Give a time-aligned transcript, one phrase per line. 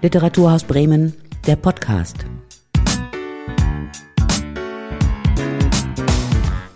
[0.00, 1.12] Literaturhaus Bremen,
[1.44, 2.18] der Podcast.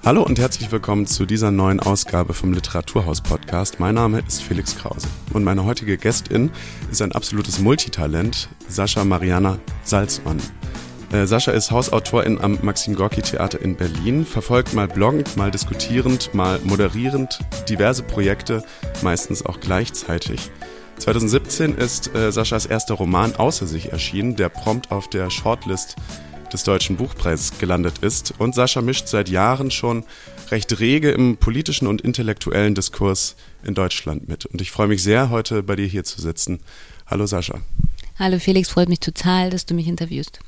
[0.04, 3.78] Hallo und herzlich willkommen zu dieser neuen Ausgabe vom Literaturhaus Podcast.
[3.78, 6.50] Mein Name ist Felix Krause und meine heutige Gästin
[6.90, 10.40] ist ein absolutes Multitalent, Sascha Mariana Salzmann.
[11.12, 16.34] Äh, Sascha ist Hausautorin am Maxim Gorki Theater in Berlin, verfolgt mal bloggend, mal diskutierend,
[16.34, 18.64] mal moderierend diverse Projekte,
[19.02, 20.50] meistens auch gleichzeitig.
[20.98, 25.96] 2017 ist äh, Saschas erster Roman Außer sich erschienen, der prompt auf der Shortlist
[26.52, 28.34] des Deutschen Buchpreises gelandet ist.
[28.38, 30.04] Und Sascha mischt seit Jahren schon
[30.50, 34.46] recht rege im politischen und intellektuellen Diskurs in Deutschland mit.
[34.46, 36.60] Und ich freue mich sehr, heute bei dir hier zu sitzen.
[37.06, 37.60] Hallo Sascha.
[38.18, 40.40] Hallo Felix, freut mich total, dass du mich interviewst.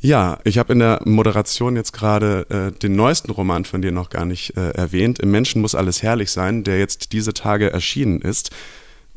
[0.00, 4.10] Ja, ich habe in der Moderation jetzt gerade äh, den neuesten Roman von dir noch
[4.10, 5.18] gar nicht äh, erwähnt.
[5.18, 8.50] Im Menschen muss alles herrlich sein, der jetzt diese Tage erschienen ist.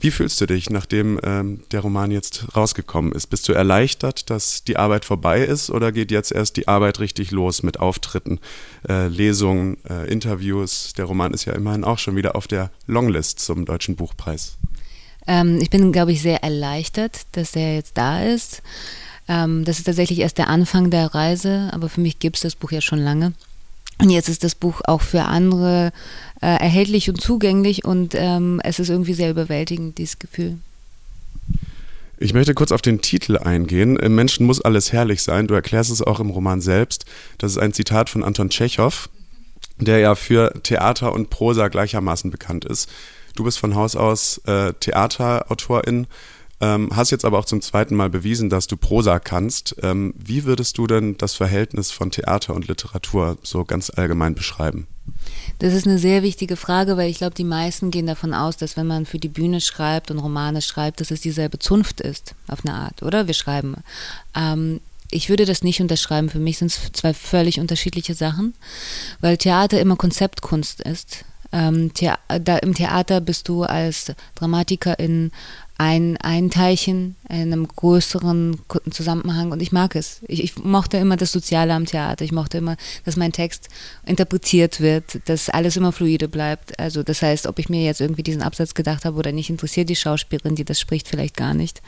[0.02, 3.28] Wie fühlst du dich, nachdem ähm, der Roman jetzt rausgekommen ist?
[3.28, 7.31] Bist du erleichtert, dass die Arbeit vorbei ist oder geht jetzt erst die Arbeit richtig
[7.31, 8.39] los mit Auftritten,
[8.88, 10.94] äh, Lesungen, äh, Interviews?
[10.94, 14.58] Der Roman ist ja immerhin auch schon wieder auf der Longlist zum Deutschen Buchpreis.
[15.28, 18.61] Ähm, ich bin, glaube ich, sehr erleichtert, dass er jetzt da ist.
[19.28, 22.56] Ähm, das ist tatsächlich erst der Anfang der Reise, aber für mich gibt es das
[22.56, 23.34] Buch ja schon lange.
[24.02, 25.92] Und jetzt ist das Buch auch für andere
[26.42, 30.58] äh, erhältlich und zugänglich und ähm, es ist irgendwie sehr überwältigend, dieses Gefühl.
[32.17, 33.97] Ich möchte kurz auf den Titel eingehen.
[33.97, 35.47] Im Menschen muss alles herrlich sein.
[35.47, 37.06] Du erklärst es auch im Roman selbst.
[37.38, 39.09] Das ist ein Zitat von Anton Tschechow,
[39.78, 42.89] der ja für Theater und Prosa gleichermaßen bekannt ist.
[43.36, 46.08] Du bist von Haus aus äh, Theaterautorin
[46.62, 49.76] ähm, hast jetzt aber auch zum zweiten Mal bewiesen, dass du Prosa kannst.
[49.82, 54.88] Ähm, wie würdest du denn das Verhältnis von Theater und Literatur so ganz allgemein beschreiben?
[55.60, 58.78] Das ist eine sehr wichtige Frage, weil ich glaube, die meisten gehen davon aus, dass
[58.78, 62.66] wenn man für die Bühne schreibt und Romane schreibt, dass es dieselbe Zunft ist, auf
[62.66, 63.28] eine Art, oder?
[63.28, 63.76] Wir schreiben.
[64.36, 66.30] Ähm, ich würde das nicht unterschreiben.
[66.30, 68.53] Für mich sind es zwei völlig unterschiedliche Sachen,
[69.22, 71.25] weil Theater immer Konzeptkunst ist.
[71.52, 75.31] Ähm, Thea da, Im Theater bist du als Dramatikerin
[75.79, 78.59] ein, ein Teilchen in einem größeren
[78.91, 80.19] Zusammenhang und ich mag es.
[80.28, 82.25] Ich, ich, mochte immer das Soziale am Theater.
[82.25, 82.75] Ich mochte immer,
[83.06, 83.69] dass mein Text
[84.06, 86.78] interpretiert wird, dass alles immer fluide bleibt.
[86.78, 89.88] Also das heißt, ob ich mir jetzt irgendwie diesen Absatz gedacht habe oder nicht, interessiert
[89.88, 91.81] die Schauspielerin, die das spricht, vielleicht gar nicht.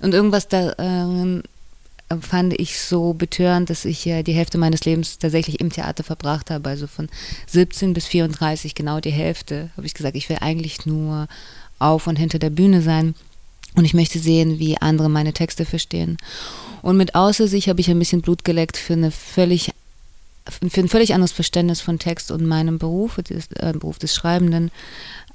[0.00, 0.74] Und irgendwas da
[2.20, 6.50] fand ich so betörend, dass ich ja die Hälfte meines Lebens tatsächlich im Theater verbracht
[6.50, 6.68] habe.
[6.70, 7.08] Also von
[7.48, 11.26] 17 bis 34, genau die Hälfte, habe ich gesagt, ich will eigentlich nur
[11.78, 13.14] auf und hinter der Bühne sein.
[13.74, 16.16] Und ich möchte sehen, wie andere meine Texte verstehen.
[16.82, 19.72] Und mit Außer sich habe ich ein bisschen Blut geleckt für eine völlig
[20.48, 24.70] für ein völlig anderes Verständnis von Text und meinem Beruf, des, äh, Beruf des Schreibenden.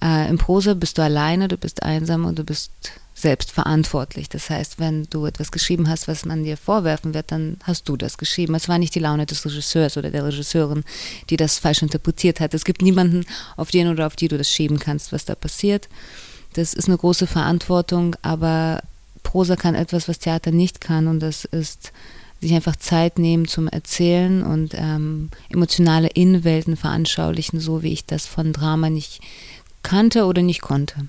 [0.01, 2.71] Äh, Im Prosa bist du alleine, du bist einsam und du bist
[3.13, 4.29] selbst verantwortlich.
[4.29, 7.97] Das heißt, wenn du etwas geschrieben hast, was man dir vorwerfen wird, dann hast du
[7.97, 8.55] das geschrieben.
[8.55, 10.83] Es war nicht die Laune des Regisseurs oder der Regisseurin,
[11.29, 12.53] die das falsch interpretiert hat.
[12.53, 13.25] Es gibt niemanden,
[13.57, 15.87] auf den oder auf die du das schieben kannst, was da passiert.
[16.53, 18.81] Das ist eine große Verantwortung, aber
[19.23, 21.91] Prosa kann etwas, was Theater nicht kann und das ist
[22.41, 28.25] sich einfach Zeit nehmen zum Erzählen und ähm, emotionale Innenwelten veranschaulichen, so wie ich das
[28.25, 29.21] von Drama nicht
[29.83, 31.07] kannte oder nicht konnte.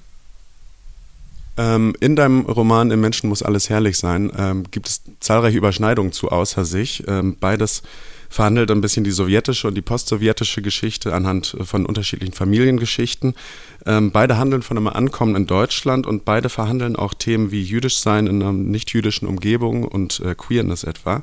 [1.58, 6.12] Ähm, in deinem Roman Im Menschen muss alles herrlich sein ähm, gibt es zahlreiche Überschneidungen
[6.12, 7.04] zu Außer sich.
[7.06, 7.82] Ähm, beides
[8.30, 13.34] verhandelt ein bisschen die sowjetische und die postsowjetische Geschichte anhand von unterschiedlichen Familiengeschichten.
[13.84, 17.98] Ähm, beide handeln von einem Ankommen in Deutschland und beide verhandeln auch Themen wie jüdisch
[17.98, 21.22] sein in einer nicht-jüdischen Umgebung und äh, Queerness etwa.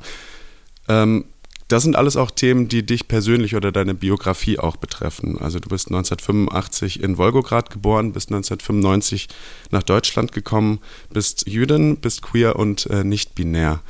[1.69, 5.37] Das sind alles auch Themen, die dich persönlich oder deine Biografie auch betreffen.
[5.39, 9.29] Also du bist 1985 in Wolgograd geboren, bist 1995
[9.69, 10.79] nach Deutschland gekommen,
[11.13, 13.81] bist Jüdin, bist queer und äh, nicht binär.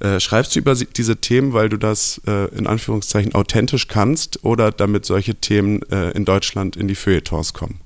[0.00, 4.72] Äh, schreibst du über diese Themen, weil du das äh, in Anführungszeichen authentisch kannst oder
[4.72, 7.78] damit solche Themen äh, in Deutschland in die Feuilletons kommen?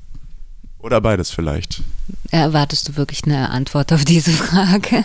[0.79, 1.83] Oder beides vielleicht?
[2.31, 5.05] Erwartest du wirklich eine Antwort auf diese Frage?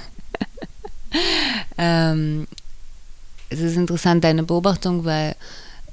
[1.78, 2.48] ähm,
[3.52, 5.36] es ist interessant, deine Beobachtung, weil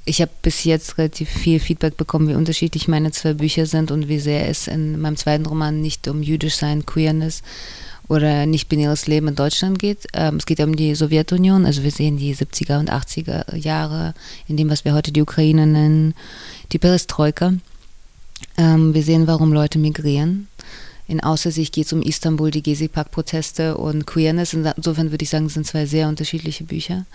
[0.05, 4.07] ich habe bis jetzt relativ viel Feedback bekommen, wie unterschiedlich meine zwei Bücher sind und
[4.07, 7.43] wie sehr es in meinem zweiten Roman nicht um jüdisch sein, Queerness
[8.07, 10.07] oder nicht-binäres Leben in Deutschland geht.
[10.13, 14.13] Ähm, es geht um die Sowjetunion, also wir sehen die 70er und 80er Jahre
[14.47, 16.15] in dem, was wir heute die Ukraine nennen,
[16.71, 17.53] die Perestroika.
[18.57, 20.47] Ähm, wir sehen, warum Leute migrieren.
[21.09, 24.53] In Außersicht geht es um Istanbul, die Gezi-Park-Proteste und Queerness.
[24.53, 27.07] Insofern würde ich sagen, sind zwei sehr unterschiedliche Bücher.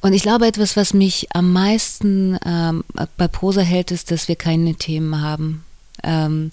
[0.00, 2.84] Und ich glaube, etwas, was mich am meisten ähm,
[3.18, 5.62] bei Prosa hält, ist, dass wir keine Themen haben.
[6.02, 6.52] Ähm,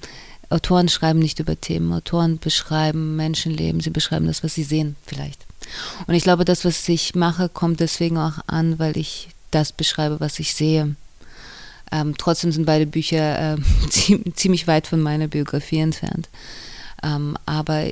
[0.49, 1.93] Autoren schreiben nicht über Themen.
[1.93, 5.45] Autoren beschreiben Menschenleben, sie beschreiben das, was sie sehen, vielleicht.
[6.07, 10.19] Und ich glaube, das, was ich mache, kommt deswegen auch an, weil ich das beschreibe,
[10.19, 10.97] was ich sehe.
[11.91, 13.57] Ähm, trotzdem sind beide Bücher äh,
[14.33, 16.29] ziemlich weit von meiner Biografie entfernt.
[17.03, 17.85] Ähm, aber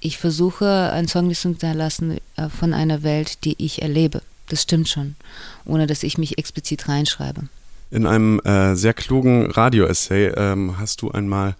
[0.00, 4.22] ich versuche, ein Song zu hinterlassen äh, von einer Welt, die ich erlebe.
[4.48, 5.16] Das stimmt schon,
[5.64, 7.42] ohne dass ich mich explizit reinschreibe.
[7.90, 11.56] In einem äh, sehr klugen Radio-Essay ähm, hast du einmal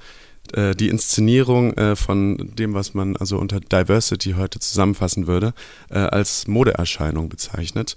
[0.52, 5.54] äh, die Inszenierung äh, von dem, was man also unter Diversity heute zusammenfassen würde,
[5.90, 7.96] äh, als Modeerscheinung bezeichnet.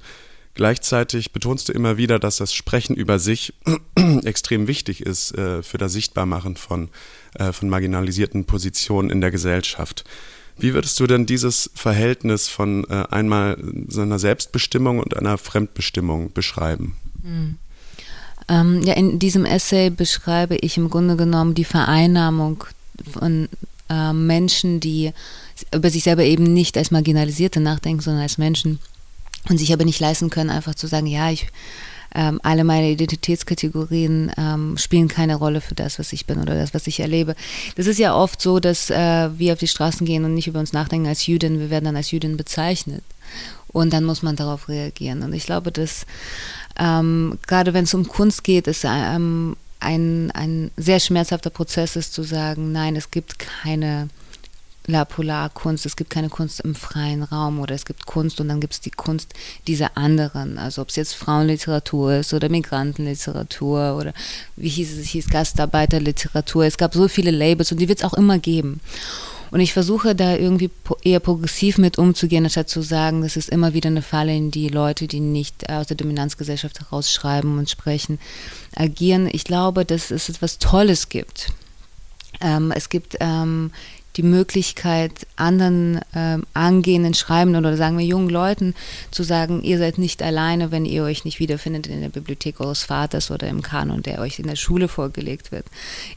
[0.56, 3.54] Gleichzeitig betonst du immer wieder, dass das Sprechen über sich
[4.24, 6.90] extrem wichtig ist äh, für das Sichtbarmachen von,
[7.36, 10.04] äh, von marginalisierten Positionen in der Gesellschaft.
[10.58, 13.58] Wie würdest du denn dieses Verhältnis von äh, einmal
[13.88, 16.98] seiner Selbstbestimmung und einer Fremdbestimmung beschreiben?
[17.24, 17.58] Mhm.
[18.50, 22.64] Ähm, ja, in diesem Essay beschreibe ich im Grunde genommen die Vereinnahmung
[23.14, 23.48] von
[23.90, 25.14] äh, Menschen, die
[25.74, 28.80] über sich selber eben nicht als Marginalisierte nachdenken, sondern als Menschen
[29.48, 31.48] und sich aber nicht leisten können, einfach zu sagen, ja, ich
[32.16, 36.74] ähm, alle meine Identitätskategorien ähm, spielen keine Rolle für das, was ich bin oder das,
[36.74, 37.36] was ich erlebe.
[37.76, 40.60] Das ist ja oft so, dass äh, wir auf die Straßen gehen und nicht über
[40.60, 43.04] uns nachdenken als Jüdin, wir werden dann als Jüdin bezeichnet.
[43.68, 45.22] Und dann muss man darauf reagieren.
[45.22, 46.08] Und ich glaube, dass
[46.80, 52.14] ähm, gerade wenn es um Kunst geht, ist ähm, ein, ein sehr schmerzhafter Prozess ist
[52.14, 54.10] zu sagen, nein, es gibt keine
[54.90, 58.60] La Polarkunst, es gibt keine Kunst im freien Raum oder es gibt Kunst und dann
[58.60, 59.34] gibt es die Kunst
[59.68, 60.58] dieser anderen.
[60.58, 64.14] Also ob es jetzt Frauenliteratur ist oder Migrantenliteratur oder
[64.56, 66.66] wie hieß es, hieß Gastarbeiterliteratur.
[66.66, 68.82] Es gab so viele Labels und die wird es auch immer geben.
[69.52, 70.70] Und ich versuche da irgendwie
[71.04, 74.70] eher progressiv mit umzugehen, anstatt zu sagen, das ist immer wieder eine Falle, in die
[74.70, 78.20] Leute, die nicht aus der Dominanzgesellschaft herausschreiben und sprechen,
[78.76, 79.28] agieren.
[79.32, 81.48] Ich glaube, dass es etwas Tolles gibt.
[82.42, 83.72] Ähm, es gibt ähm,
[84.20, 88.76] die Möglichkeit, anderen ähm, angehenden Schreibenden oder sagen wir jungen Leuten
[89.12, 92.84] zu sagen, ihr seid nicht alleine, wenn ihr euch nicht wiederfindet in der Bibliothek eures
[92.84, 95.66] Vaters oder im Kanon, der euch in der Schule vorgelegt wird.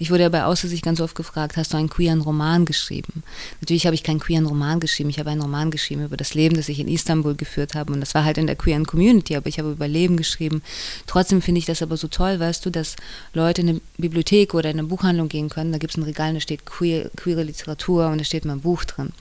[0.01, 3.23] Ich wurde ja bei Aussicht ganz oft gefragt, hast du einen queeren Roman geschrieben?
[3.61, 6.57] Natürlich habe ich keinen queeren Roman geschrieben, ich habe einen Roman geschrieben über das Leben,
[6.57, 9.47] das ich in Istanbul geführt habe und das war halt in der queeren Community, aber
[9.47, 10.61] ich habe über Leben geschrieben.
[11.07, 12.97] Trotzdem finde ich das aber so toll, weißt du, dass
[13.33, 16.35] Leute in eine Bibliothek oder in eine Buchhandlung gehen können, da gibt es ein Regal,
[16.35, 19.13] da steht queer, queere Literatur Literatur und da steht mein Buch drin.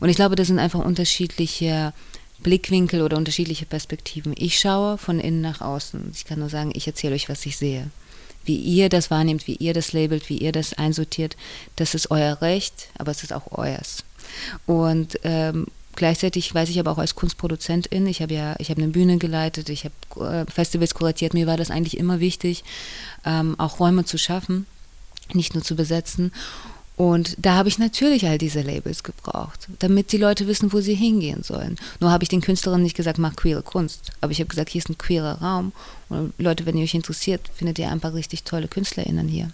[0.00, 1.92] Und ich glaube, das sind einfach unterschiedliche
[2.40, 4.34] Blickwinkel oder unterschiedliche Perspektiven.
[4.36, 6.12] Ich schaue von innen nach außen.
[6.14, 7.90] Ich kann nur sagen, ich erzähle euch, was ich sehe.
[8.44, 11.36] Wie ihr das wahrnehmt, wie ihr das labelt, wie ihr das einsortiert,
[11.76, 14.04] das ist euer Recht, aber es ist auch euers.
[14.66, 18.92] Und ähm, gleichzeitig weiß ich aber auch als Kunstproduzentin, ich habe ja, ich habe eine
[18.92, 22.62] Bühne geleitet, ich habe äh, Festivals kuratiert, mir war das eigentlich immer wichtig,
[23.24, 24.66] ähm, auch Räume zu schaffen,
[25.32, 26.30] nicht nur zu besetzen.
[26.96, 30.94] Und da habe ich natürlich all diese Labels gebraucht, damit die Leute wissen, wo sie
[30.94, 31.76] hingehen sollen.
[32.00, 34.12] Nur habe ich den Künstlerinnen nicht gesagt, mach queere Kunst.
[34.22, 35.72] Aber ich habe gesagt, hier ist ein queerer Raum.
[36.08, 39.50] Und Leute, wenn ihr euch interessiert, findet ihr ein paar richtig tolle KünstlerInnen hier.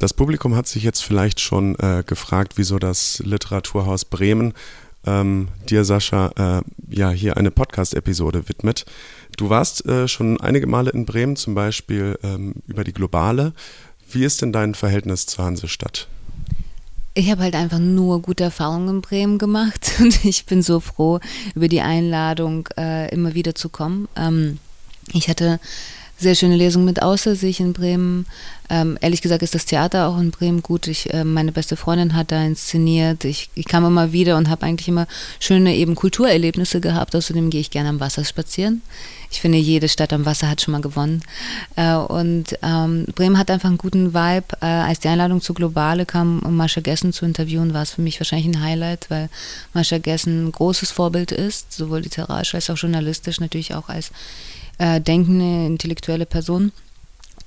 [0.00, 4.54] Das Publikum hat sich jetzt vielleicht schon äh, gefragt, wieso das Literaturhaus Bremen
[5.06, 6.62] ähm, dir, Sascha, äh,
[6.94, 8.86] ja hier eine Podcast-Episode widmet.
[9.36, 13.52] Du warst äh, schon einige Male in Bremen, zum Beispiel ähm, über die Globale.
[14.10, 16.08] Wie ist denn dein Verhältnis zur Hansestadt?
[17.14, 21.20] Ich habe halt einfach nur gute Erfahrungen in Bremen gemacht und ich bin so froh
[21.54, 24.08] über die Einladung, äh, immer wieder zu kommen.
[24.16, 24.58] Ähm,
[25.12, 25.60] ich hatte
[26.16, 28.26] sehr schöne Lesungen mit Außersicht in Bremen.
[28.70, 30.86] Ähm, ehrlich gesagt ist das Theater auch in Bremen gut.
[30.86, 33.24] Ich, äh, meine beste Freundin hat da inszeniert.
[33.24, 35.06] Ich, ich kam immer wieder und habe eigentlich immer
[35.38, 37.14] schöne eben Kulturerlebnisse gehabt.
[37.14, 38.80] Außerdem gehe ich gerne am Wasser spazieren.
[39.30, 41.22] Ich finde, jede Stadt am Wasser hat schon mal gewonnen.
[41.76, 44.56] Äh, und ähm, Bremen hat einfach einen guten Vibe.
[44.60, 48.02] Äh, als die Einladung zur Globale kam, um Mascha Gessen zu interviewen, war es für
[48.02, 49.28] mich wahrscheinlich ein Highlight, weil
[49.74, 54.10] Mascha Gessen ein großes Vorbild ist, sowohl literarisch als auch journalistisch, natürlich auch als
[54.78, 56.72] äh, denkende, intellektuelle Person.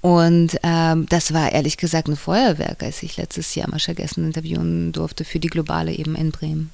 [0.01, 4.91] Und ähm, das war ehrlich gesagt ein Feuerwerk, als ich letztes Jahr Mascha Gessen interviewen
[4.91, 6.71] durfte für die Globale eben in Bremen.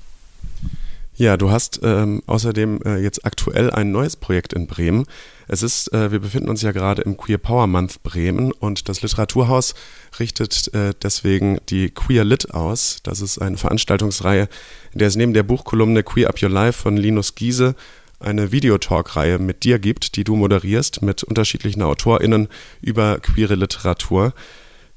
[1.15, 5.05] Ja, du hast ähm, außerdem äh, jetzt aktuell ein neues Projekt in Bremen.
[5.47, 9.03] Es ist, äh, wir befinden uns ja gerade im Queer Power Month Bremen und das
[9.03, 9.75] Literaturhaus
[10.19, 12.97] richtet äh, deswegen die Queer Lit aus.
[13.03, 14.49] Das ist eine Veranstaltungsreihe,
[14.93, 17.75] in der es neben der Buchkolumne Queer Up Your Life von Linus Giese
[18.23, 22.47] eine Videotalk-Reihe mit dir gibt, die du moderierst mit unterschiedlichen AutorInnen
[22.81, 24.33] über queere Literatur.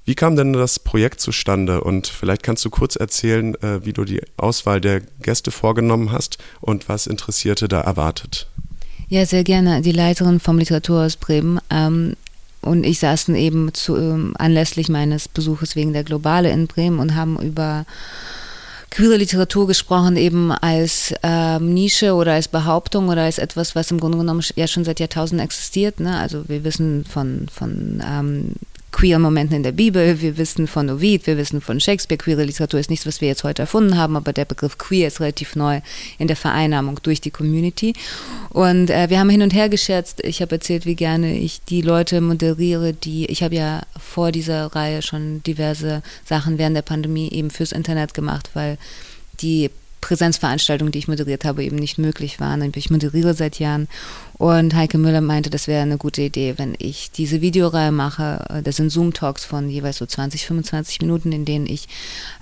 [0.05, 1.83] Wie kam denn das Projekt zustande?
[1.83, 6.39] Und vielleicht kannst du kurz erzählen, äh, wie du die Auswahl der Gäste vorgenommen hast
[6.61, 8.49] und was Interessierte da erwartet.
[9.09, 9.83] Ja, sehr gerne.
[9.83, 12.15] Die Leiterin vom Literaturhaus Bremen ähm,
[12.63, 17.15] und ich saßen eben zu, ähm, anlässlich meines Besuches wegen der Globale in Bremen und
[17.15, 17.87] haben über
[18.91, 24.01] queere Literatur gesprochen, eben als ähm, Nische oder als Behauptung oder als etwas, was im
[24.01, 26.01] Grunde genommen ja schon seit Jahrtausenden existiert.
[26.01, 26.19] Ne?
[26.19, 28.53] Also wir wissen von, von ähm,
[28.93, 32.81] queeren Momenten in der Bibel, wir wissen von Ovid, wir wissen von Shakespeare, queere Literatur
[32.81, 35.81] ist nichts, was wir jetzt heute erfunden haben, aber der Begriff queer ist relativ neu
[36.19, 37.93] in der Vereinnahmung durch die Community.
[38.51, 41.83] Und äh, wir haben hin und her gescherzt, ich habe erzählt, wie gerne ich die
[41.83, 47.31] Leute moderiere, die, ich habe ja vor dieser Reihe schon diverse Sachen während der Pandemie
[47.31, 48.79] eben fürs Internet gemacht, weil
[49.41, 49.71] die
[50.07, 52.73] Präsenzveranstaltungen, die ich moderiert habe, eben nicht möglich waren.
[52.77, 53.89] Ich moderiere seit Jahren
[54.39, 58.63] und Heike Müller meinte, das wäre eine gute Idee, wenn ich diese Videoreihe mache.
[58.65, 61.89] Das sind Zoom-Talks von jeweils so 20, 25 Minuten, in denen ich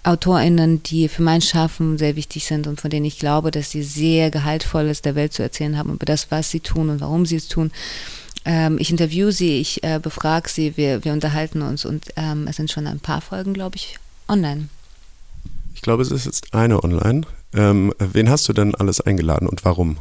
[0.02, 3.84] AutorInnen, die für mein Schaffen sehr wichtig sind und von denen ich glaube, dass sie
[3.84, 7.36] sehr gehaltvolles der Welt zu erzählen haben über das, was sie tun und warum sie
[7.36, 7.70] es tun,
[8.44, 12.56] ähm, ich interview sie, ich äh, befrage sie, wir, wir unterhalten uns und ähm, es
[12.56, 13.98] sind schon ein paar Folgen, glaube ich,
[14.28, 14.68] online.
[15.74, 17.22] Ich glaube, es ist jetzt eine online.
[17.54, 19.98] Ähm, wen hast du denn alles eingeladen und warum?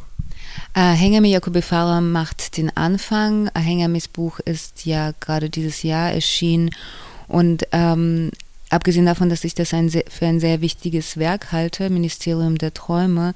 [0.74, 3.50] Äh, Hengami Jakobi Farah macht den Anfang.
[3.56, 6.72] Hengamis Buch ist ja gerade dieses Jahr erschienen
[7.28, 8.32] und ähm,
[8.70, 12.74] abgesehen davon, dass ich das ein sehr, für ein sehr wichtiges Werk halte, Ministerium der
[12.74, 13.34] Träume,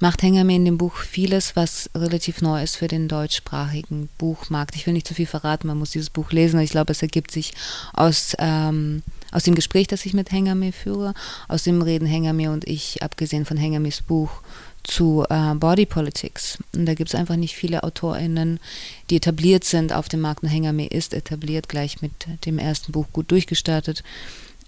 [0.00, 4.74] macht Hengame in dem Buch vieles, was relativ neu ist für den deutschsprachigen Buchmarkt.
[4.74, 6.58] Ich will nicht zu viel verraten, man muss dieses Buch lesen.
[6.60, 7.52] Ich glaube, es ergibt sich
[7.92, 11.14] aus ähm, aus dem Gespräch, das ich mit Hengame führe,
[11.48, 14.42] aus dem reden Hengame und ich, abgesehen von Hengames Buch,
[14.90, 16.58] zu äh, Body Politics.
[16.74, 18.60] Und da gibt es einfach nicht viele AutorInnen,
[19.08, 20.42] die etabliert sind auf dem Markt.
[20.42, 22.12] Hengame ist etabliert, gleich mit
[22.44, 24.02] dem ersten Buch gut durchgestartet.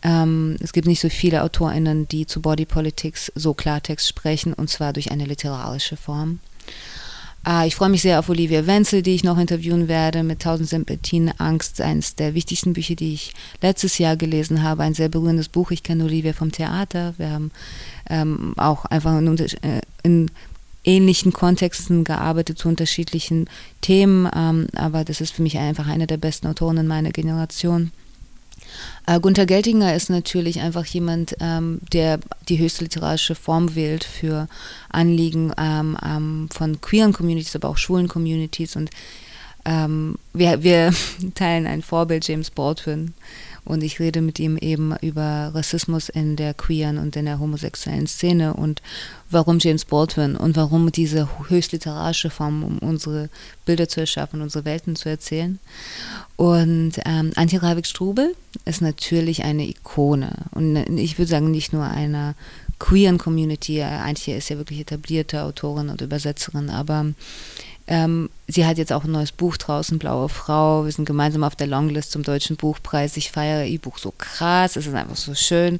[0.02, 4.68] Ähm, es gibt nicht so viele AutorInnen, die zu Body Politics so Klartext sprechen, und
[4.68, 6.40] zwar durch eine literarische Form.
[7.44, 10.68] Ah, ich freue mich sehr auf Olivia Wenzel, die ich noch interviewen werde, mit Tausend
[10.68, 14.84] Sympathien, Angst, eines der wichtigsten Bücher, die ich letztes Jahr gelesen habe.
[14.84, 15.72] Ein sehr berührendes Buch.
[15.72, 17.14] Ich kenne Olivia vom Theater.
[17.16, 17.50] Wir haben
[18.08, 20.30] ähm, auch einfach in, äh, in,
[20.84, 23.48] ähnlichen Kontexten gearbeitet zu unterschiedlichen
[23.80, 24.28] Themen.
[24.34, 27.92] Ähm, aber das ist für mich einfach eine der besten Autoren in meiner Generation.
[29.06, 34.48] Äh, Gunther Geltinger ist natürlich einfach jemand, ähm, der die höchste literarische Form wählt für
[34.88, 38.76] Anliegen ähm, ähm, von queeren Communities, aber auch schwulen Communities.
[38.76, 38.90] Und
[39.64, 40.92] ähm, wir, wir
[41.34, 43.14] teilen ein Vorbild, James Baldwin.
[43.64, 48.08] Und ich rede mit ihm eben über Rassismus in der queeren und in der homosexuellen
[48.08, 48.82] Szene und
[49.30, 53.28] warum James Baldwin und warum diese höchst literarische Form, um unsere
[53.64, 55.60] Bilder zu erschaffen, unsere Welten zu erzählen.
[56.36, 60.32] Und ähm, Antje Ravik-Strubel ist natürlich eine Ikone.
[60.50, 62.34] Und ich würde sagen, nicht nur einer
[62.82, 63.80] queeren Community.
[63.80, 67.06] Antje ist ja wirklich etablierte Autorin und Übersetzerin, aber
[67.92, 70.86] ähm, sie hat jetzt auch ein neues Buch draußen, Blaue Frau.
[70.86, 73.18] Wir sind gemeinsam auf der Longlist zum Deutschen Buchpreis.
[73.18, 75.76] Ich feiere ihr Buch so krass, es ist einfach so schön.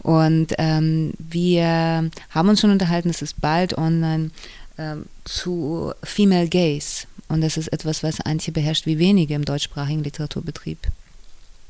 [0.00, 4.30] Und ähm, wir haben uns schon unterhalten, es ist bald online,
[4.76, 7.06] ähm, zu Female Gaze.
[7.28, 10.76] Und das ist etwas, was Antje beherrscht wie wenige im deutschsprachigen Literaturbetrieb.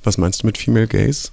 [0.03, 1.31] Was meinst du mit Female Gaze?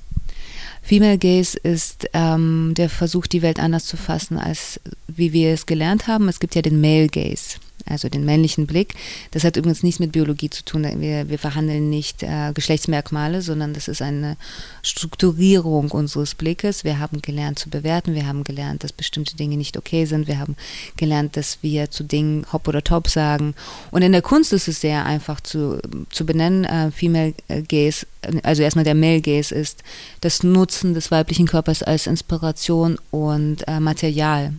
[0.84, 5.66] Female Gaze ist ähm, der Versuch, die Welt anders zu fassen, als wie wir es
[5.66, 6.30] gelernt haben.
[6.30, 8.96] Es gibt ja den Male Gaze also den männlichen Blick.
[9.32, 10.84] Das hat übrigens nichts mit Biologie zu tun.
[11.00, 14.38] Wir, wir verhandeln nicht äh, Geschlechtsmerkmale, sondern das ist eine
[14.84, 16.84] Strukturierung unseres Blickes.
[16.84, 20.40] Wir haben gelernt zu bewerten, wir haben gelernt, dass bestimmte Dinge nicht okay sind, wir
[20.40, 20.56] haben
[20.98, 23.56] gelernt, dass wir zu Dingen hopp oder top sagen.
[23.92, 26.66] Und in der Kunst ist es sehr einfach zu, zu benennen.
[26.66, 27.34] Äh, Female
[27.68, 28.06] Gaze,
[28.44, 29.84] also erstmal der Male Gaze ist
[30.22, 34.54] das Nutzen des weiblichen Körpers als Inspiration und äh, Material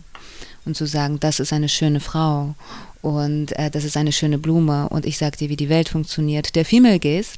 [0.65, 2.55] und zu sagen, das ist eine schöne Frau
[3.03, 6.55] und äh, das ist eine schöne Blume und ich sage dir, wie die Welt funktioniert.
[6.55, 7.31] Der Female Gaze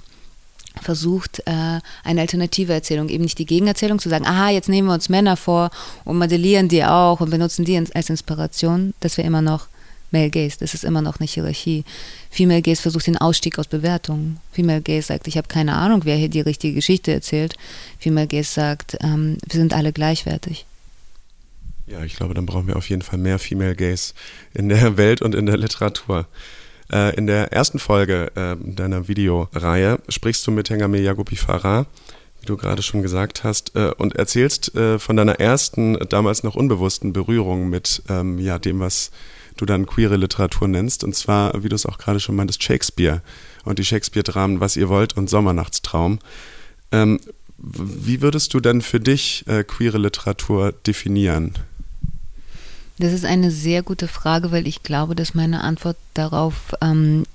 [0.81, 4.93] versucht äh, eine alternative Erzählung, eben nicht die Gegenerzählung zu sagen, aha, jetzt nehmen wir
[4.93, 5.71] uns Männer vor
[6.03, 9.67] und modellieren die auch und benutzen die als Inspiration, das wäre immer noch
[10.11, 11.83] Male Gaze, das ist immer noch eine Hierarchie.
[12.29, 14.37] Female Gaze versucht den Ausstieg aus Bewertungen.
[14.51, 17.55] Female Gaze sagt, ich habe keine Ahnung, wer hier die richtige Geschichte erzählt.
[17.97, 20.67] Female Gaze sagt, ähm, wir sind alle gleichwertig.
[21.87, 24.13] Ja, ich glaube, dann brauchen wir auf jeden Fall mehr Female Gaze
[24.53, 26.27] in der Welt und in der Literatur.
[26.91, 31.85] Äh, in der ersten Folge äh, deiner Videoreihe sprichst du mit Hengame Yagobi Farah,
[32.41, 36.55] wie du gerade schon gesagt hast, äh, und erzählst äh, von deiner ersten, damals noch
[36.55, 39.11] unbewussten Berührung mit ähm, ja, dem, was
[39.57, 41.03] du dann queere Literatur nennst.
[41.03, 43.21] Und zwar, wie du es auch gerade schon meintest, Shakespeare
[43.63, 46.19] und die Shakespeare-Dramen Was ihr wollt und Sommernachtstraum.
[46.91, 47.19] Ähm,
[47.57, 51.53] wie würdest du denn für dich äh, queere Literatur definieren?
[52.97, 57.25] Das ist eine sehr gute Frage, weil ich glaube, dass meine Antwort darauf ähm,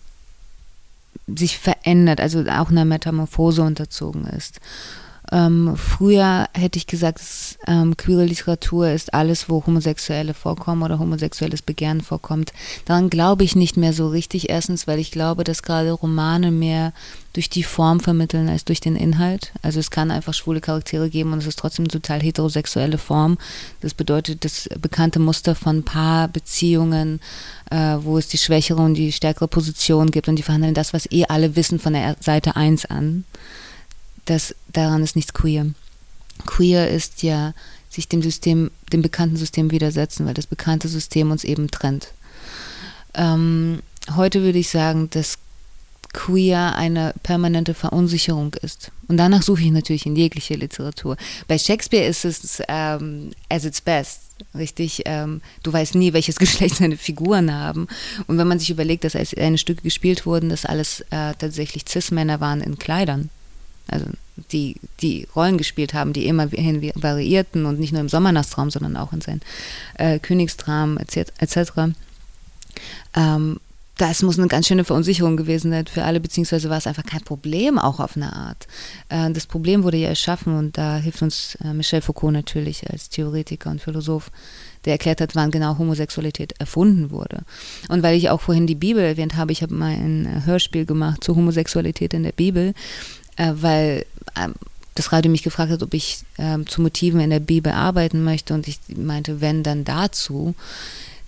[1.26, 4.60] sich verändert, also auch einer Metamorphose unterzogen ist.
[5.32, 7.20] Ähm, früher hätte ich gesagt,
[7.66, 12.52] ähm, queere Literatur ist alles, wo Homosexuelle vorkommen oder homosexuelles Begehren vorkommt.
[12.84, 14.50] Daran glaube ich nicht mehr so richtig.
[14.50, 16.92] Erstens, weil ich glaube, dass gerade Romane mehr
[17.32, 19.52] durch die Form vermitteln als durch den Inhalt.
[19.62, 23.38] Also es kann einfach schwule Charaktere geben und es ist trotzdem total heterosexuelle Form.
[23.80, 27.20] Das bedeutet das bekannte Muster von Paarbeziehungen,
[27.70, 31.10] äh, wo es die schwächere und die stärkere Position gibt und die verhandeln das, was
[31.12, 33.24] eh alle wissen von der Seite 1 an
[34.30, 35.66] das, daran ist nichts queer.
[36.46, 37.52] Queer ist ja
[37.88, 42.12] sich dem System, dem bekannten System widersetzen, weil das bekannte System uns eben trennt.
[43.14, 43.82] Ähm,
[44.14, 45.38] heute würde ich sagen, dass
[46.12, 48.90] queer eine permanente Verunsicherung ist.
[49.08, 51.16] Und danach suche ich natürlich in jeglicher Literatur.
[51.48, 54.20] Bei Shakespeare ist es ähm, as its best,
[54.54, 55.02] richtig?
[55.06, 57.88] Ähm, du weißt nie, welches Geschlecht seine Figuren haben.
[58.28, 61.84] Und wenn man sich überlegt, dass als eine Stücke gespielt wurden, dass alles äh, tatsächlich
[61.88, 63.30] Cis-Männer waren in Kleidern,
[63.90, 64.06] also
[64.52, 69.12] die, die Rollen gespielt haben, die immer variierten und nicht nur im Sommernachtsraum, sondern auch
[69.12, 69.40] in seinen
[69.94, 71.92] äh, Königstraum etc.
[73.14, 73.58] Ähm,
[74.00, 77.20] das muss eine ganz schöne Verunsicherung gewesen sein für alle, beziehungsweise war es einfach kein
[77.20, 78.66] Problem, auch auf eine Art.
[79.10, 83.10] Äh, das Problem wurde ja erschaffen und da hilft uns äh, Michel Foucault natürlich als
[83.10, 84.30] Theoretiker und Philosoph,
[84.86, 87.42] der erklärt hat, wann genau Homosexualität erfunden wurde.
[87.90, 91.22] Und weil ich auch vorhin die Bibel erwähnt habe, ich habe mal ein Hörspiel gemacht
[91.22, 92.72] zur Homosexualität in der Bibel
[93.40, 94.04] äh, weil
[94.36, 94.54] ähm,
[94.94, 98.52] das Radio mich gefragt hat, ob ich ähm, zu Motiven in der Bibel arbeiten möchte
[98.52, 100.54] und ich meinte, wenn, dann dazu.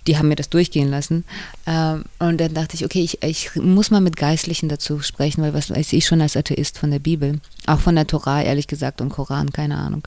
[0.05, 1.23] Die haben mir das durchgehen lassen.
[1.65, 5.53] Ähm, und dann dachte ich, okay, ich, ich muss mal mit Geistlichen dazu sprechen, weil
[5.53, 7.39] was weiß ich schon als Atheist von der Bibel.
[7.67, 10.03] Auch von der Torah, ehrlich gesagt, und Koran, keine Ahnung.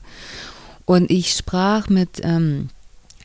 [0.85, 2.69] Und ich sprach mit ähm,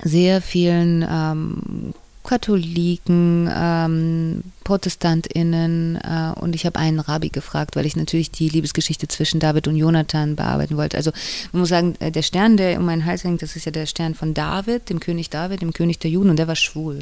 [0.01, 1.93] sehr vielen ähm,
[2.24, 9.08] Katholiken, ähm, ProtestantInnen äh, und ich habe einen Rabbi gefragt, weil ich natürlich die Liebesgeschichte
[9.08, 10.98] zwischen David und Jonathan bearbeiten wollte.
[10.98, 11.12] Also
[11.51, 13.86] man muss sagen, äh, der Stern, der um meinen Hals hängt, das ist ja der
[13.86, 17.00] Stern von David, dem König David, dem König der Juden und der war schwul.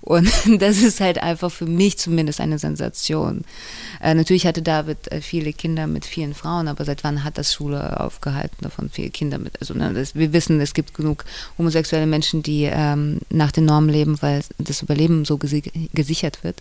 [0.00, 3.44] Und das ist halt einfach für mich zumindest eine Sensation.
[4.02, 7.52] Äh, natürlich hatte David äh, viele Kinder mit vielen Frauen, aber seit wann hat das
[7.52, 9.60] Schule aufgehalten, davon viele Kinder mit?
[9.60, 11.24] Also ne, das, wir wissen, es gibt genug
[11.58, 16.56] homosexuelle Menschen, die ähm, nach den Normen leben, weil das Überleben so gesichert wird.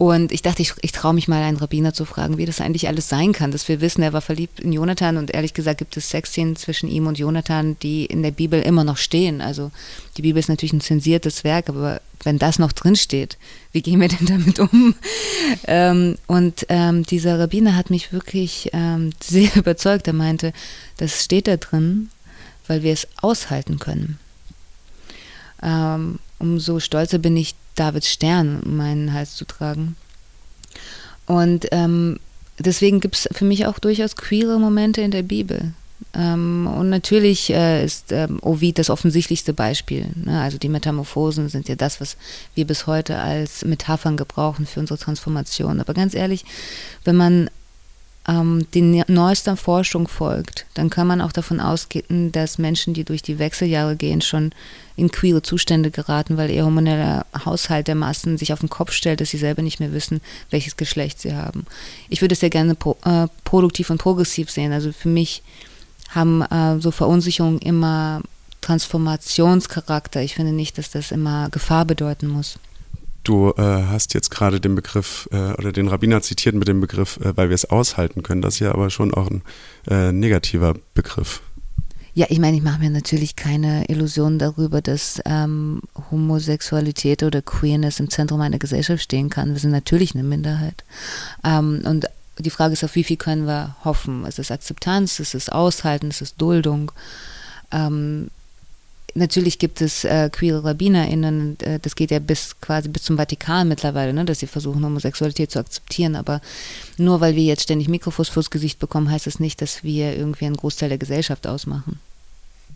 [0.00, 2.88] Und ich dachte, ich, ich traue mich mal einen Rabbiner zu fragen, wie das eigentlich
[2.88, 5.94] alles sein kann, dass wir wissen, er war verliebt in Jonathan und ehrlich gesagt gibt
[5.94, 9.42] es Sexszenen zwischen ihm und Jonathan, die in der Bibel immer noch stehen.
[9.42, 9.70] Also
[10.16, 13.36] die Bibel ist natürlich ein zensiertes Werk, aber wenn das noch drin steht,
[13.72, 14.94] wie gehen wir denn damit um?
[15.66, 20.06] Ähm, und ähm, dieser Rabbiner hat mich wirklich ähm, sehr überzeugt.
[20.06, 20.52] Er meinte,
[20.96, 22.08] das steht da drin,
[22.68, 24.18] weil wir es aushalten können.
[25.62, 29.96] Ähm, umso stolzer bin ich, Davids Stern um meinen Hals zu tragen.
[31.26, 32.18] Und ähm,
[32.58, 35.72] deswegen gibt es für mich auch durchaus queere Momente in der Bibel.
[36.14, 40.06] Ähm, und natürlich äh, ist ähm, Ovid das offensichtlichste Beispiel.
[40.16, 40.40] Ne?
[40.40, 42.16] Also die Metamorphosen sind ja das, was
[42.54, 45.80] wir bis heute als Metaphern gebrauchen für unsere Transformation.
[45.80, 46.44] Aber ganz ehrlich,
[47.04, 47.50] wenn man
[48.30, 53.22] ähm, den neuesten Forschung folgt, dann kann man auch davon ausgehen, dass Menschen, die durch
[53.22, 54.52] die Wechseljahre gehen, schon
[54.96, 59.20] in queere Zustände geraten, weil ihr hormoneller Haushalt der Massen sich auf den Kopf stellt,
[59.20, 61.66] dass sie selber nicht mehr wissen, welches Geschlecht sie haben.
[62.08, 64.72] Ich würde es sehr gerne pro, äh, produktiv und progressiv sehen.
[64.72, 65.42] Also für mich
[66.10, 68.22] haben äh, so Verunsicherungen immer
[68.60, 70.20] Transformationscharakter.
[70.22, 72.58] Ich finde nicht, dass das immer Gefahr bedeuten muss.
[73.22, 77.18] Du äh, hast jetzt gerade den Begriff äh, oder den Rabbiner zitiert mit dem Begriff,
[77.18, 78.42] äh, weil wir es aushalten können.
[78.42, 79.42] Das ist ja aber schon auch ein
[79.88, 81.42] äh, negativer Begriff.
[82.12, 85.80] Ja, ich meine, ich mache mir natürlich keine Illusionen darüber, dass ähm,
[86.10, 89.52] Homosexualität oder Queerness im Zentrum einer Gesellschaft stehen kann.
[89.52, 90.84] Wir sind natürlich eine Minderheit.
[91.44, 92.06] Ähm, und
[92.38, 94.24] die Frage ist, auf wie viel können wir hoffen?
[94.26, 95.20] Ist es Akzeptanz?
[95.20, 96.08] Ist es Aushalten?
[96.08, 96.90] Ist es Duldung?
[97.70, 98.30] Ähm,
[99.14, 103.68] Natürlich gibt es äh, queere RabbinerInnen, äh, das geht ja bis quasi bis zum Vatikan
[103.68, 106.16] mittlerweile, ne, dass sie versuchen, Homosexualität zu akzeptieren.
[106.16, 106.40] Aber
[106.96, 110.46] nur weil wir jetzt ständig Mikrofos fürs Gesicht bekommen, heißt das nicht, dass wir irgendwie
[110.46, 111.98] einen Großteil der Gesellschaft ausmachen.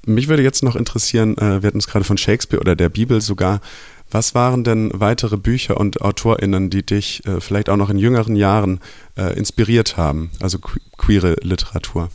[0.07, 3.21] Mich würde jetzt noch interessieren, äh, wir hatten es gerade von Shakespeare oder der Bibel
[3.21, 3.61] sogar.
[4.11, 8.37] Was waren denn weitere Bücher und AutorInnen, die dich äh, vielleicht auch noch in jüngeren
[8.37, 8.81] Jahren
[9.17, 12.11] äh, inspiriert haben, also que queere Literatur?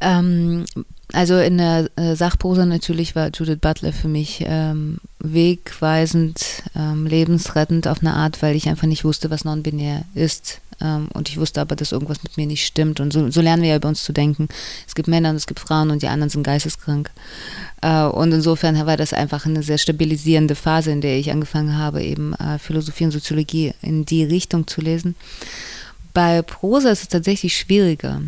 [0.00, 0.64] Ähm,
[1.12, 7.88] also in der äh, Sachprosa natürlich war Judith Butler für mich ähm, wegweisend, ähm, lebensrettend
[7.88, 10.60] auf eine Art, weil ich einfach nicht wusste, was non-binär ist.
[10.80, 13.00] Ähm, und ich wusste aber, dass irgendwas mit mir nicht stimmt.
[13.00, 14.48] Und so, so, lernen wir ja über uns zu denken.
[14.86, 17.10] Es gibt Männer und es gibt Frauen und die anderen sind geisteskrank.
[17.80, 22.02] Äh, und insofern war das einfach eine sehr stabilisierende Phase, in der ich angefangen habe,
[22.02, 25.16] eben äh, Philosophie und Soziologie in die Richtung zu lesen.
[26.14, 28.20] Bei Prosa ist es tatsächlich schwieriger.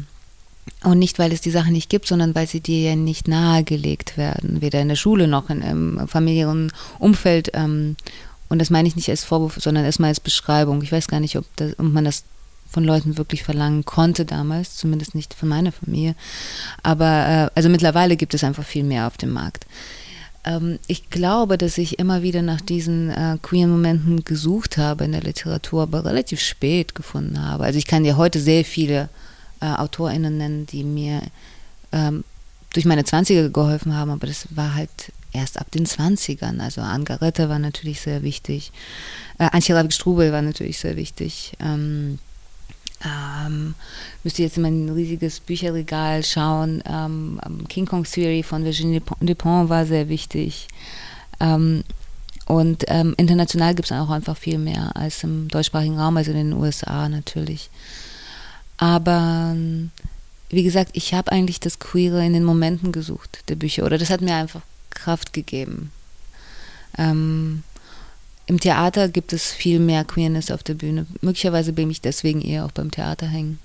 [0.83, 4.17] Und nicht, weil es die Sache nicht gibt, sondern weil sie dir ja nicht nahegelegt
[4.17, 7.51] werden, weder in der Schule noch in, im familiären Umfeld.
[7.53, 7.97] Ähm,
[8.49, 10.83] und das meine ich nicht als Vorwurf, sondern erstmal als Beschreibung.
[10.83, 12.25] Ich weiß gar nicht, ob, das, ob man das
[12.71, 16.15] von Leuten wirklich verlangen konnte damals, zumindest nicht von meiner Familie.
[16.83, 19.67] Aber äh, also mittlerweile gibt es einfach viel mehr auf dem Markt.
[20.45, 25.13] Ähm, ich glaube, dass ich immer wieder nach diesen äh, queeren Momenten gesucht habe in
[25.13, 27.65] der Literatur, aber relativ spät gefunden habe.
[27.65, 29.09] Also ich kann dir heute sehr viele
[29.61, 31.23] äh, AutorInnen nennen, die mir
[31.93, 32.25] ähm,
[32.73, 36.61] durch meine 20er geholfen haben, aber das war halt erst ab den 20ern.
[36.61, 38.73] Also Angarette war natürlich sehr wichtig.
[39.39, 41.53] Äh, Antje Ravik-Strubel war natürlich sehr wichtig.
[41.61, 42.19] Ähm,
[43.05, 43.75] ähm,
[44.25, 46.83] müsste jetzt in mein riesiges Bücherregal schauen.
[46.87, 50.69] Ähm, King Kong Theory von Virginie Dupont war sehr wichtig.
[51.41, 51.83] Ähm,
[52.47, 56.37] und ähm, international gibt es auch einfach viel mehr als im deutschsprachigen Raum, also in
[56.37, 57.71] den USA natürlich.
[58.81, 59.55] Aber
[60.49, 63.85] wie gesagt, ich habe eigentlich das Queere in den Momenten gesucht, der Bücher.
[63.85, 65.93] Oder das hat mir einfach Kraft gegeben.
[66.97, 67.63] Ähm,
[68.47, 71.07] Im Theater gibt es viel mehr Queerness auf der Bühne.
[71.21, 73.59] Möglicherweise bin ich deswegen eher auch beim Theater hängen.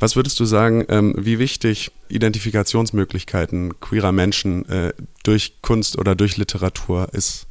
[0.00, 6.38] Was würdest du sagen, ähm, wie wichtig Identifikationsmöglichkeiten queerer Menschen äh, durch Kunst oder durch
[6.38, 7.46] Literatur ist,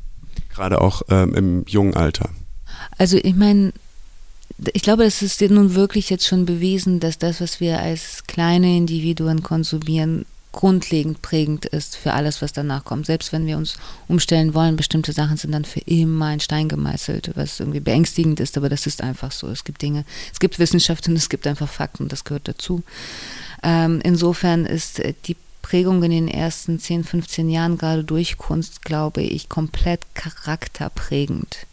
[0.50, 2.30] gerade auch ähm, im jungen Alter?
[2.98, 3.72] Also ich meine,
[4.74, 8.76] ich glaube, es ist nun wirklich jetzt schon bewiesen, dass das, was wir als kleine
[8.76, 13.06] Individuen konsumieren, grundlegend prägend ist für alles, was danach kommt.
[13.06, 17.32] Selbst wenn wir uns umstellen wollen, bestimmte Sachen sind dann für immer in Stein gemeißelt,
[17.36, 19.48] was irgendwie beängstigend ist, aber das ist einfach so.
[19.48, 22.84] Es gibt Dinge, es gibt Wissenschaft und es gibt einfach Fakten, das gehört dazu.
[23.62, 29.22] Ähm, insofern ist die Prägung in den ersten 10, 15 Jahren gerade durch Kunst, glaube
[29.22, 31.67] ich, komplett charakterprägend.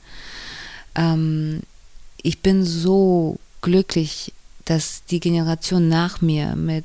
[0.95, 1.63] Ähm,
[2.27, 4.33] ich bin so glücklich,
[4.65, 6.85] dass die Generation nach mir mit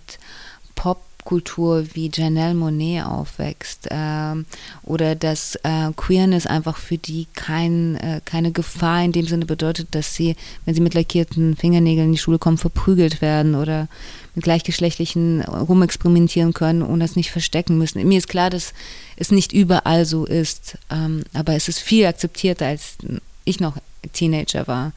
[0.76, 4.36] Popkultur wie Janelle Monet aufwächst äh,
[4.84, 9.88] oder dass äh, Queerness einfach für die kein, äh, keine Gefahr in dem Sinne bedeutet,
[9.96, 13.88] dass sie, wenn sie mit lackierten Fingernägeln in die Schule kommen, verprügelt werden oder
[14.36, 18.08] mit gleichgeschlechtlichen rumexperimentieren können und das nicht verstecken müssen.
[18.08, 18.76] Mir ist klar, dass
[19.16, 22.98] es nicht überall so ist, ähm, aber es ist viel akzeptierter, als
[23.44, 23.78] ich noch
[24.14, 24.94] Teenager war,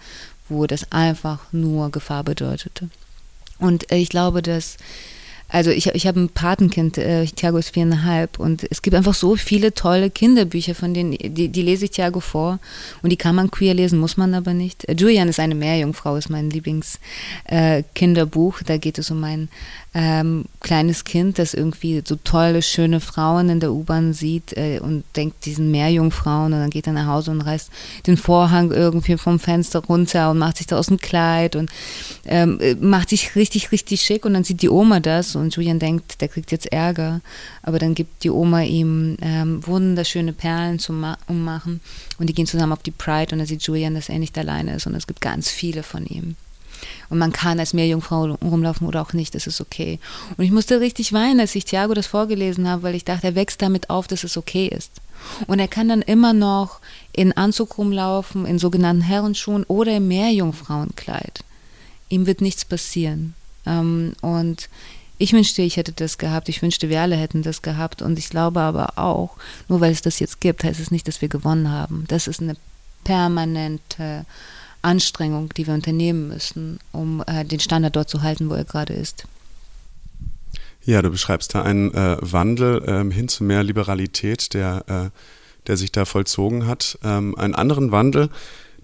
[0.48, 2.88] wo das einfach nur Gefahr bedeutete.
[3.59, 4.76] Und äh, ich glaube, dass
[5.54, 9.36] also ich, ich habe ein Patenkind, äh, Thiago ist viereinhalb und es gibt einfach so
[9.36, 12.58] viele tolle Kinderbücher, von denen, die, die lese ich Thiago vor
[13.02, 14.84] und die kann man queer lesen, muss man aber nicht.
[14.88, 18.62] Äh, Julian ist eine Meerjungfrau, ist mein Lieblingskinderbuch.
[18.62, 19.48] Äh, da geht es um ein
[19.94, 25.04] ähm, kleines Kind, das irgendwie so tolle, schöne Frauen in der U-Bahn sieht äh, und
[25.14, 27.70] denkt, die sind Meerjungfrauen und dann geht er nach Hause und reißt
[28.08, 31.70] den Vorhang irgendwie vom Fenster runter und macht sich da aus dem Kleid und
[32.26, 35.78] ähm, äh, macht sich richtig, richtig schick und dann sieht die Oma das und Julian
[35.78, 37.20] denkt, der kriegt jetzt Ärger,
[37.62, 41.80] aber dann gibt die Oma ihm ähm, wunderschöne Perlen zum Ummachen
[42.18, 44.74] und die gehen zusammen auf die Pride und dann sieht Julian, dass er nicht alleine
[44.74, 46.37] ist und es gibt ganz viele von ihm.
[47.09, 49.98] Und man kann als Meerjungfrau rumlaufen oder auch nicht, das ist okay.
[50.37, 53.35] Und ich musste richtig weinen, als ich Thiago das vorgelesen habe, weil ich dachte, er
[53.35, 54.90] wächst damit auf, dass es okay ist.
[55.46, 56.80] Und er kann dann immer noch
[57.12, 61.40] in Anzug rumlaufen, in sogenannten Herrenschuhen oder im Meerjungfrauenkleid.
[62.09, 63.35] Ihm wird nichts passieren.
[63.66, 64.68] Ähm, und
[65.18, 66.48] ich wünschte, ich hätte das gehabt.
[66.48, 68.03] Ich wünschte, wir alle hätten das gehabt.
[68.03, 69.37] Und ich glaube aber auch,
[69.68, 72.05] nur weil es das jetzt gibt, heißt es nicht, dass wir gewonnen haben.
[72.09, 72.57] Das ist eine
[73.05, 74.27] permanente
[74.83, 78.92] Anstrengung, die wir unternehmen müssen, um äh, den Standard dort zu halten, wo er gerade
[78.92, 79.27] ist.
[80.85, 85.18] Ja, du beschreibst da einen äh, Wandel ähm, hin zu mehr Liberalität, der, äh,
[85.66, 86.98] der sich da vollzogen hat.
[87.03, 88.29] Ähm, einen anderen Wandel,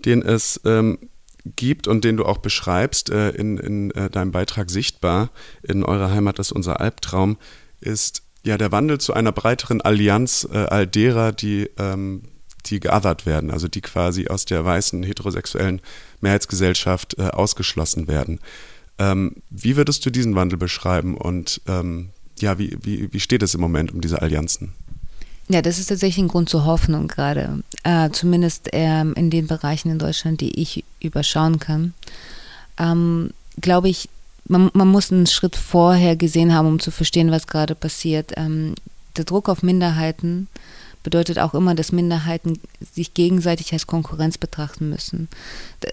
[0.05, 0.99] den es ähm,
[1.45, 5.31] gibt und den du auch beschreibst äh, in, in äh, deinem Beitrag sichtbar
[5.63, 7.39] in eurer Heimat ist unser Albtraum,
[7.81, 12.23] ist ja der Wandel zu einer breiteren Allianz äh, all derer, die ähm,
[12.67, 15.81] die geothert werden, also die quasi aus der weißen heterosexuellen
[16.21, 18.41] Mehrheitsgesellschaft äh, ausgeschlossen werden.
[18.99, 23.55] Ähm, wie würdest du diesen Wandel beschreiben und ähm, ja, wie, wie, wie steht es
[23.55, 24.73] im Moment um diese Allianzen?
[25.53, 29.91] Ja, das ist tatsächlich ein Grund zur Hoffnung gerade, äh, zumindest ähm, in den Bereichen
[29.91, 31.93] in Deutschland, die ich überschauen kann.
[32.79, 34.09] Ähm, Glaube ich,
[34.47, 38.33] man, man, muss einen Schritt vorher gesehen haben, um zu verstehen, was gerade passiert.
[38.37, 38.77] Ähm,
[39.17, 40.47] der Druck auf Minderheiten
[41.03, 42.59] bedeutet auch immer, dass Minderheiten
[42.93, 45.29] sich gegenseitig als Konkurrenz betrachten müssen.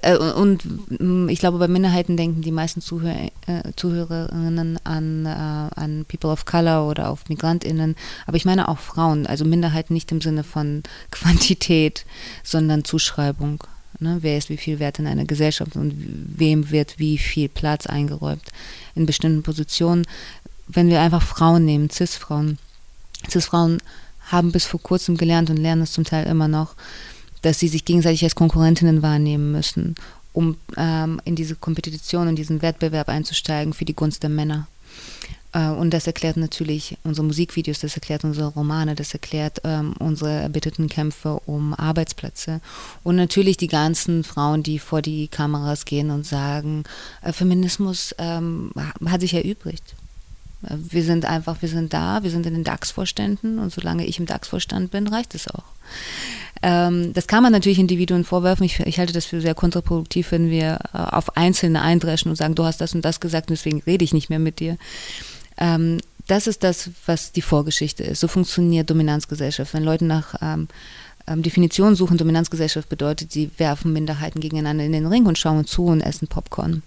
[0.02, 0.64] Äh, und
[1.00, 6.30] mm, ich glaube, bei Minderheiten denken die meisten Zuhörer, äh, Zuhörerinnen an, äh, an People
[6.30, 10.44] of Color oder auf MigrantInnen, aber ich meine auch Frauen, also Minderheiten nicht im Sinne
[10.44, 12.06] von Quantität,
[12.44, 13.64] sondern Zuschreibung.
[14.00, 15.94] Ne, wer ist wie viel wert in einer Gesellschaft und
[16.38, 18.44] wem wird wie viel Platz eingeräumt
[18.94, 20.06] in bestimmten Positionen.
[20.68, 22.60] Wenn wir einfach Frauen nehmen, Cis-Frauen,
[23.28, 23.80] Cis-Frauen
[24.28, 26.76] haben bis vor kurzem gelernt und lernen es zum Teil immer noch,
[27.42, 29.96] dass sie sich gegenseitig als Konkurrentinnen wahrnehmen müssen,
[30.34, 34.68] um ähm, in diese Kompetition und diesen Wettbewerb einzusteigen für die Gunst der Männer.
[35.54, 40.32] Äh, und das erklärt natürlich unsere Musikvideos, das erklärt unsere Romane, das erklärt ähm, unsere
[40.32, 42.62] erbitterten Kämpfe um Arbeitsplätze.
[43.04, 46.84] Und natürlich die ganzen Frauen, die vor die Kameras gehen und sagen,
[47.22, 48.72] äh, Feminismus ähm,
[49.06, 49.94] hat sich erübrigt.
[49.94, 50.07] Äh,
[50.62, 54.26] wir sind einfach, wir sind da, wir sind in den DAX-Vorständen und solange ich im
[54.26, 55.64] DAX-Vorstand bin, reicht es auch.
[56.64, 58.66] Ähm, das kann man natürlich Individuen vorwerfen.
[58.66, 62.56] Ich, ich, halte das für sehr kontraproduktiv, wenn wir äh, auf Einzelne eindreschen und sagen,
[62.56, 64.78] du hast das und das gesagt und deswegen rede ich nicht mehr mit dir.
[65.58, 68.20] Ähm, das ist das, was die Vorgeschichte ist.
[68.20, 69.74] So funktioniert Dominanzgesellschaft.
[69.74, 70.68] Wenn Leute nach ähm,
[71.28, 75.86] ähm, Definitionen suchen, Dominanzgesellschaft bedeutet, sie werfen Minderheiten gegeneinander in den Ring und schauen zu
[75.86, 76.84] und essen Popcorn.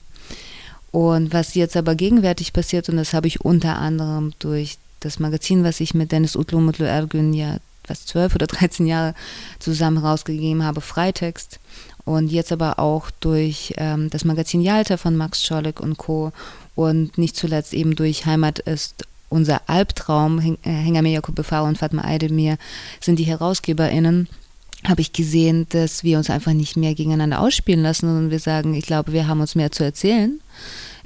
[0.92, 5.64] Und was jetzt aber gegenwärtig passiert, und das habe ich unter anderem durch das Magazin,
[5.64, 9.14] was ich mit Dennis Utlu Mutlu Ergün ja fast zwölf oder 13 Jahre
[9.59, 11.61] zusammen rausgegeben habe, Freitext.
[12.05, 16.33] Und jetzt aber auch durch ähm, das Magazin Yalta von Max Schorleck und Co.
[16.74, 22.59] Und nicht zuletzt eben durch Heimat ist unser Albtraum, Hengame Jakob Befau und Fatma Aydemir
[23.00, 24.29] sind die HerausgeberInnen
[24.87, 28.75] habe ich gesehen, dass wir uns einfach nicht mehr gegeneinander ausspielen lassen, sondern wir sagen,
[28.75, 30.40] ich glaube, wir haben uns mehr zu erzählen.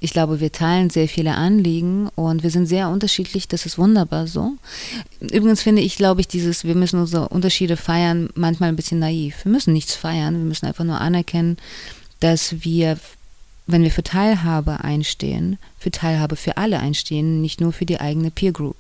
[0.01, 3.49] Ich glaube, wir teilen sehr viele Anliegen und wir sind sehr unterschiedlich.
[3.49, 4.53] Das ist wunderbar so.
[5.21, 9.45] Übrigens finde ich, glaube ich, dieses, wir müssen unsere Unterschiede feiern, manchmal ein bisschen naiv.
[9.45, 10.35] Wir müssen nichts feiern.
[10.35, 11.57] Wir müssen einfach nur anerkennen,
[12.21, 12.99] dass wir
[13.67, 18.31] wenn wir für Teilhabe einstehen, für Teilhabe für alle einstehen, nicht nur für die eigene
[18.31, 18.77] Peer Group.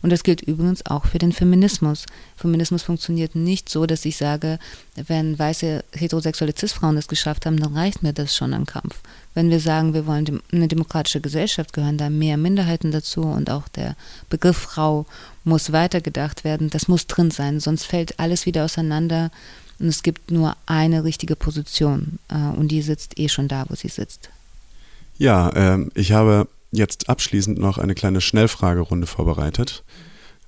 [0.00, 2.06] Und das gilt übrigens auch für den Feminismus.
[2.36, 4.58] Feminismus funktioniert nicht so, dass ich sage,
[4.96, 9.00] wenn weiße heterosexuelle Cis-Frauen das geschafft haben, dann reicht mir das schon ein Kampf.
[9.34, 13.68] Wenn wir sagen, wir wollen eine demokratische Gesellschaft, gehören da mehr Minderheiten dazu und auch
[13.68, 13.96] der
[14.30, 15.04] Begriff Frau
[15.44, 16.70] muss weitergedacht werden.
[16.70, 19.30] Das muss drin sein, sonst fällt alles wieder auseinander
[19.78, 23.74] und es gibt nur eine richtige Position äh, und die sitzt eh schon da, wo
[23.74, 24.30] sie sitzt.
[25.18, 29.84] Ja, äh, ich habe jetzt abschließend noch eine kleine Schnellfragerunde vorbereitet.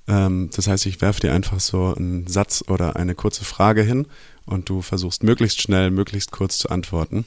[0.08, 4.06] Ähm, das heißt, ich werfe dir einfach so einen Satz oder eine kurze Frage hin
[4.46, 7.24] und du versuchst möglichst schnell, möglichst kurz zu antworten.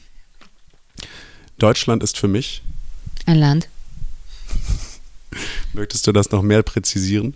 [1.58, 2.62] Deutschland ist für mich
[3.26, 3.68] ein Land.
[5.74, 7.34] Möchtest du das noch mehr präzisieren?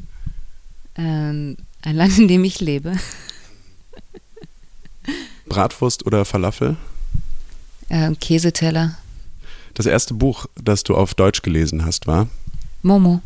[0.96, 2.94] Ähm, ein Land, in dem ich lebe.
[5.52, 6.78] Bratwurst oder Falafel?
[7.90, 8.98] Äh, Käseteller.
[9.74, 12.28] Das erste Buch, das du auf Deutsch gelesen hast, war?
[12.82, 13.22] Momo.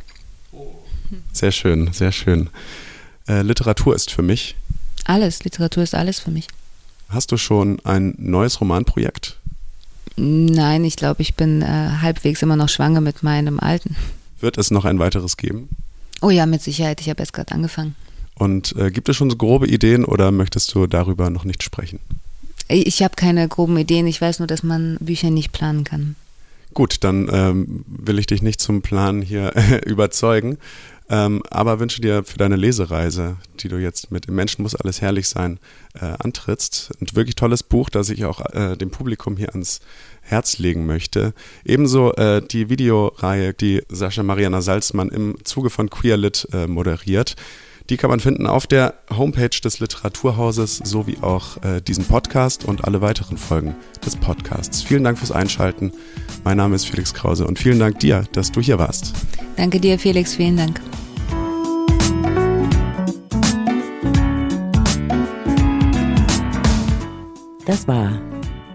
[1.31, 2.49] Sehr schön, sehr schön.
[3.27, 4.55] Äh, Literatur ist für mich?
[5.05, 6.47] Alles, Literatur ist alles für mich.
[7.09, 9.37] Hast du schon ein neues Romanprojekt?
[10.15, 11.65] Nein, ich glaube, ich bin äh,
[12.01, 13.95] halbwegs immer noch schwanger mit meinem alten.
[14.39, 15.69] Wird es noch ein weiteres geben?
[16.21, 17.01] Oh ja, mit Sicherheit.
[17.01, 17.95] Ich habe erst gerade angefangen.
[18.37, 21.99] Und äh, gibt es schon so grobe Ideen oder möchtest du darüber noch nicht sprechen?
[22.67, 24.07] Ich habe keine groben Ideen.
[24.07, 26.15] Ich weiß nur, dass man Bücher nicht planen kann.
[26.73, 29.53] Gut, dann ähm, will ich dich nicht zum Planen hier
[29.85, 30.57] überzeugen,
[31.07, 34.99] ähm, aber wünsche dir für deine Lesereise, die du jetzt mit Im Menschen muss alles
[34.99, 35.59] herrlich sein,
[35.93, 36.91] äh, antrittst.
[36.99, 39.79] Ein wirklich tolles Buch, das ich auch äh, dem Publikum hier ans
[40.21, 41.33] Herz legen möchte.
[41.63, 47.35] Ebenso äh, die Videoreihe, die Sascha Mariana Salzmann im Zuge von Queerlit äh, moderiert.
[47.89, 52.83] Die kann man finden auf der Homepage des Literaturhauses sowie auch äh, diesen Podcast und
[52.83, 54.81] alle weiteren Folgen des Podcasts.
[54.81, 55.91] Vielen Dank fürs Einschalten.
[56.43, 59.13] Mein Name ist Felix Krause und vielen Dank dir, dass du hier warst.
[59.55, 60.33] Danke dir, Felix.
[60.33, 60.81] Vielen Dank.
[67.65, 68.19] Das war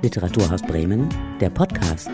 [0.02, 1.08] Literaturhaus Bremen,
[1.40, 2.10] der Podcast.